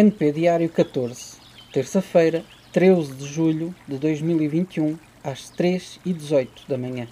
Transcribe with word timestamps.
NP 0.00 0.30
Diário 0.30 0.68
14, 0.68 1.38
terça-feira, 1.72 2.44
13 2.72 3.14
de 3.14 3.26
julho 3.26 3.74
de 3.88 3.98
2021, 3.98 4.96
às 5.24 5.50
3 5.50 5.98
e 6.06 6.12
18 6.12 6.68
da 6.68 6.78
manhã. 6.78 7.08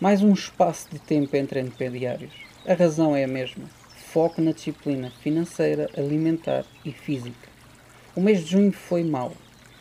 Mais 0.00 0.22
um 0.22 0.32
espaço 0.32 0.88
de 0.92 1.00
tempo 1.00 1.34
entre 1.34 1.58
NP 1.58 1.90
Diários. 1.90 2.30
A 2.64 2.74
razão 2.74 3.16
é 3.16 3.24
a 3.24 3.26
mesma. 3.26 3.64
Foco 4.12 4.40
na 4.40 4.52
disciplina 4.52 5.10
financeira, 5.20 5.90
alimentar 5.96 6.64
e 6.84 6.92
física. 6.92 7.48
O 8.14 8.20
mês 8.20 8.44
de 8.44 8.52
junho 8.52 8.70
foi 8.70 9.02
mau. 9.02 9.32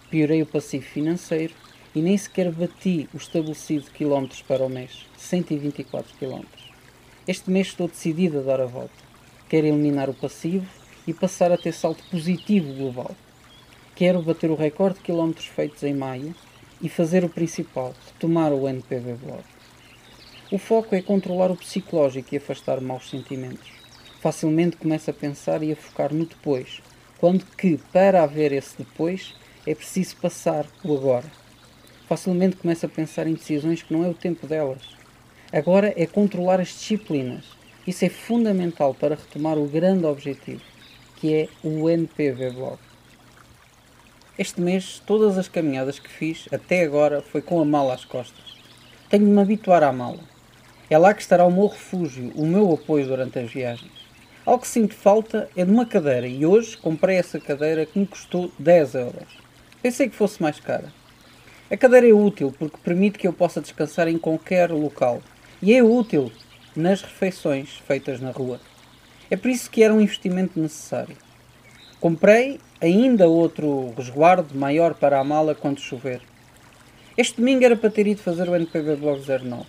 Piorei 0.10 0.42
o 0.42 0.48
passivo 0.48 0.86
financeiro 0.86 1.54
e 1.94 2.02
nem 2.02 2.18
sequer 2.18 2.52
bati 2.52 3.08
o 3.14 3.18
estabelecido 3.18 3.92
quilómetros 3.92 4.42
para 4.42 4.66
o 4.66 4.70
mês, 4.70 5.06
124 5.18 6.18
quilómetros. 6.18 6.66
Este 7.28 7.52
mês 7.52 7.68
estou 7.68 7.88
decidido 7.88 8.40
a 8.40 8.42
dar 8.42 8.60
a 8.60 8.66
volta. 8.66 9.06
Quero 9.48 9.68
eliminar 9.68 10.10
o 10.10 10.16
passivo 10.16 10.66
e 11.08 11.14
passar 11.14 11.52
a 11.52 11.58
ter 11.58 11.72
salto 11.72 12.04
positivo 12.10 12.74
global. 12.74 13.16
Quero 13.96 14.22
bater 14.22 14.50
o 14.50 14.56
recorde 14.56 14.96
de 14.96 15.04
quilómetros 15.04 15.48
feitos 15.48 15.84
em 15.84 15.94
maio 15.94 16.36
e 16.82 16.90
fazer 16.90 17.24
o 17.24 17.30
principal, 17.30 17.94
retomar 18.08 18.52
o 18.52 18.68
NPV 18.68 19.14
Blog. 19.14 19.44
O 20.52 20.58
foco 20.58 20.96
é 20.96 21.02
controlar 21.02 21.50
o 21.50 21.56
psicológico 21.56 22.34
e 22.34 22.38
afastar 22.38 22.82
maus 22.82 23.10
sentimentos. 23.10 23.72
Facilmente 24.22 24.78
começo 24.78 25.10
a 25.10 25.14
pensar 25.14 25.64
e 25.64 25.72
a 25.72 25.76
focar 25.76 26.14
no 26.14 26.26
depois, 26.26 26.82
quando 27.20 27.46
que, 27.58 27.78
para 27.94 28.24
haver 28.24 28.52
esse 28.52 28.78
depois, 28.78 29.34
é 29.66 29.74
preciso 29.74 30.18
passar 30.18 30.66
o 30.84 30.94
agora. 30.94 31.32
Facilmente 32.08 32.58
começo 32.58 32.86
a 32.86 32.90
pensar 32.90 33.28
em 33.28 33.34
decisões 33.34 33.82
que 33.82 33.94
não 33.94 34.04
é 34.04 34.10
o 34.10 34.14
tempo 34.14 34.46
delas. 34.46 34.82
Agora 35.54 35.94
é 35.96 36.06
controlar 36.06 36.60
as 36.60 36.68
disciplinas. 36.68 37.46
Isso 37.88 38.04
é 38.04 38.10
fundamental 38.10 38.94
para 38.94 39.16
retomar 39.16 39.58
o 39.58 39.68
grande 39.68 40.06
objetivo 40.06 40.75
que 41.16 41.34
é 41.34 41.50
o 41.64 41.90
NPV 41.90 42.52
Blog. 42.52 42.78
Este 44.38 44.60
mês, 44.60 45.02
todas 45.06 45.38
as 45.38 45.48
caminhadas 45.48 45.98
que 45.98 46.10
fiz 46.10 46.48
até 46.52 46.84
agora 46.84 47.22
foi 47.22 47.42
com 47.42 47.62
a 47.62 47.66
mala 47.66 47.94
às 47.94 48.04
costas. 48.04 48.44
Tenho 49.10 49.26
de 49.26 49.32
me 49.32 49.42
habituar 49.42 49.82
à 49.82 49.92
mala. 49.94 50.20
É 50.90 50.98
lá 50.98 51.14
que 51.14 51.22
estará 51.22 51.46
o 51.46 51.52
meu 51.52 51.68
refúgio, 51.68 52.32
o 52.36 52.46
meu 52.46 52.74
apoio 52.74 53.08
durante 53.08 53.40
as 53.40 53.52
viagens. 53.52 53.92
Algo 54.46 54.62
que 54.62 54.68
sinto 54.68 54.94
falta 54.94 55.50
é 55.56 55.64
de 55.66 55.72
uma 55.72 55.86
cadeira 55.86 56.28
e 56.28 56.46
hoje 56.46 56.78
comprei 56.78 57.18
essa 57.18 57.40
cadeira 57.40 57.86
que 57.86 57.98
me 57.98 58.06
custou 58.06 58.52
10 58.60 58.94
euros. 58.96 59.40
Pensei 59.82 60.10
que 60.10 60.16
fosse 60.16 60.42
mais 60.42 60.60
cara. 60.60 60.94
A 61.72 61.76
cadeira 61.78 62.08
é 62.08 62.14
útil 62.14 62.54
porque 62.60 62.78
permite 62.84 63.18
que 63.18 63.28
eu 63.28 63.34
possa 63.34 63.62
descansar 63.62 64.08
em 64.08 64.20
qualquer 64.20 64.70
local 64.70 65.22
e 65.62 65.74
é 65.74 65.82
útil 65.82 66.32
nas 66.76 67.02
refeições 67.02 67.82
feitas 67.88 68.20
na 68.20 68.32
rua. 68.32 68.60
É 69.30 69.36
por 69.36 69.50
isso 69.50 69.70
que 69.70 69.84
era 69.84 69.94
um 69.94 70.02
investimento 70.02 70.60
necessário. 70.60 71.18
Comprei 72.00 72.60
ainda 72.80 73.28
outro 73.28 73.94
resguardo 73.98 74.56
maior 74.56 74.94
para 74.94 75.20
a 75.20 75.24
mala 75.24 75.56
quando 75.56 75.80
chover. 75.80 76.22
Este 77.18 77.38
domingo 77.38 77.66
era 77.66 77.76
para 77.76 77.90
ter 77.90 78.06
ido 78.06 78.22
fazer 78.22 78.48
o 78.48 78.56
NPB 78.56 78.98
Blog 78.98 79.22
09, 79.28 79.66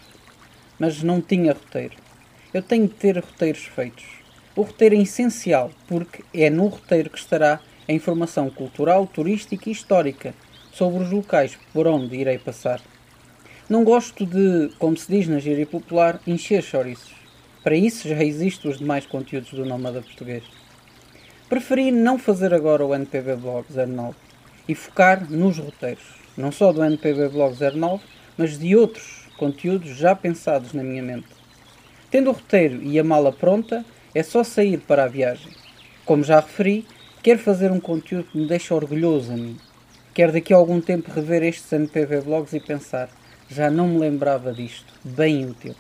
mas 0.79 1.03
não 1.03 1.21
tinha 1.23 1.53
roteiro. 1.53 1.97
Eu 2.53 2.61
tenho 2.61 2.87
de 2.87 2.95
ter 2.95 3.17
roteiros 3.17 3.65
feitos. 3.65 4.05
O 4.55 4.63
roteiro 4.63 4.95
é 4.95 4.99
essencial 4.99 5.71
porque 5.87 6.25
é 6.35 6.51
no 6.51 6.67
roteiro 6.67 7.09
que 7.09 7.19
estará 7.19 7.61
a 7.89 7.93
informação 7.93 8.51
cultural, 8.51 9.07
turística 9.07 9.69
e 9.69 9.73
histórica 9.73 10.35
sobre 10.73 11.05
os 11.05 11.11
locais 11.11 11.57
por 11.73 11.87
onde 11.87 12.17
irei 12.17 12.39
passar. 12.39 12.83
Não 13.69 13.85
gosto 13.85 14.27
de, 14.27 14.71
como 14.79 14.97
se 14.97 15.11
diz 15.11 15.27
na 15.27 15.39
gíria 15.39 15.67
popular, 15.67 16.21
encher 16.27 16.63
chouriços. 16.63 17.26
Para 17.67 17.75
isso 17.75 18.09
já 18.09 18.23
existem 18.23 18.71
os 18.71 18.79
demais 18.79 19.07
conteúdos 19.07 19.51
do 19.51 19.65
Nómada 19.65 20.01
Português. 20.01 20.45
Preferi 21.49 21.91
não 21.91 22.17
fazer 22.17 22.55
agora 22.55 22.87
o 22.87 22.95
NPB 22.95 23.35
Blog 23.35 23.67
09 23.75 24.15
e 24.69 24.75
focar 24.77 25.29
nos 25.29 25.59
roteiros, 25.59 26.05
não 26.37 26.53
só 26.53 26.73
do 26.73 26.85
NPB 26.85 27.29
Blog 27.31 27.57
09, 27.59 28.05
mas 28.39 28.57
de 28.57 28.77
outros 28.77 29.27
conteúdos 29.37 29.97
já 29.97 30.15
pensados 30.15 30.75
na 30.75 30.85
minha 30.85 31.03
mente. 31.03 31.27
Tendo 32.09 32.31
o 32.31 32.35
roteiro 32.35 32.81
e 32.85 33.01
a 33.01 33.03
mala 33.03 33.33
pronta, 33.33 33.85
é 34.15 34.23
só 34.23 34.45
sair 34.45 34.79
para 34.79 35.03
a 35.03 35.09
viagem. 35.09 35.51
Como 36.05 36.23
já 36.23 36.39
referi, 36.39 36.87
quero 37.21 37.41
fazer 37.41 37.73
um 37.73 37.81
conteúdo 37.81 38.29
que 38.31 38.39
me 38.39 38.47
deixe 38.47 38.73
orgulhoso 38.73 39.33
a 39.33 39.37
mim. 39.37 39.57
Quero 40.15 40.33
daqui 40.33 40.55
a 40.55 40.57
algum 40.57 40.81
tempo 40.81 41.11
rever 41.11 41.43
estes 41.43 41.73
NPV 41.73 42.21
Blogs 42.21 42.53
e 42.53 42.61
pensar, 42.61 43.09
já 43.51 43.69
não 43.69 43.89
me 43.89 43.99
lembrava 43.99 44.53
disto, 44.53 44.95
bem 45.03 45.45
útil. 45.51 45.75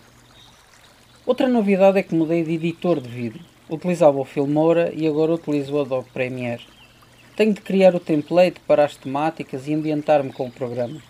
Outra 1.26 1.48
novidade 1.48 1.98
é 1.98 2.04
que 2.04 2.14
mudei 2.14 2.44
de 2.44 2.52
editor 2.52 3.00
de 3.00 3.08
vídeo. 3.08 3.40
Utilizava 3.68 4.16
o 4.16 4.24
Filmora 4.24 4.92
e 4.94 5.08
agora 5.08 5.34
utilizo 5.34 5.74
o 5.74 5.80
Adobe 5.80 6.08
Premiere. 6.14 6.62
Tenho 7.34 7.52
de 7.52 7.60
criar 7.60 7.96
o 7.96 8.00
template 8.00 8.60
para 8.60 8.84
as 8.84 8.94
temáticas 8.94 9.66
e 9.66 9.74
ambientar-me 9.74 10.32
com 10.32 10.46
o 10.46 10.52
programa. 10.52 11.02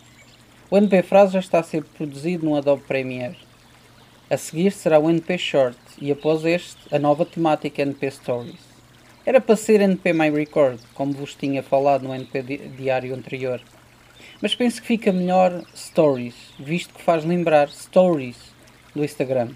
O 0.70 0.78
NP 0.78 1.02
Frase 1.02 1.34
já 1.34 1.40
está 1.40 1.58
a 1.58 1.62
ser 1.62 1.84
produzido 1.84 2.46
no 2.46 2.56
Adobe 2.56 2.82
Premiere. 2.84 3.36
A 4.30 4.38
seguir 4.38 4.72
será 4.72 4.98
o 4.98 5.10
NP 5.10 5.36
Short 5.36 5.78
e 6.00 6.10
após 6.10 6.46
este 6.46 6.78
a 6.90 6.98
nova 6.98 7.26
temática 7.26 7.82
NP 7.82 8.10
Stories. 8.10 8.60
Era 9.26 9.38
para 9.38 9.54
ser 9.54 9.82
NP 9.82 10.14
My 10.14 10.30
Record, 10.30 10.80
como 10.94 11.12
vos 11.12 11.34
tinha 11.34 11.62
falado 11.62 12.04
no 12.04 12.14
NP 12.14 12.42
diário 12.74 13.14
anterior. 13.14 13.60
Mas 14.40 14.54
penso 14.54 14.80
que 14.80 14.86
fica 14.86 15.12
melhor 15.12 15.62
Stories, 15.76 16.54
visto 16.58 16.94
que 16.94 17.02
faz 17.02 17.22
lembrar 17.22 17.68
Stories 17.68 18.38
do 18.94 19.04
Instagram. 19.04 19.50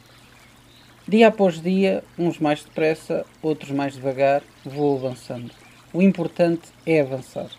Dia 1.10 1.26
após 1.26 1.60
dia, 1.60 2.04
uns 2.16 2.38
mais 2.38 2.62
depressa, 2.62 3.26
outros 3.42 3.72
mais 3.72 3.94
devagar, 3.94 4.44
vou 4.64 4.96
avançando. 4.96 5.50
O 5.92 6.00
importante 6.00 6.68
é 6.86 7.00
avançar. 7.00 7.50